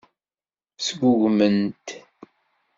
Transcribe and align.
Sgugmen-t. 0.85 1.87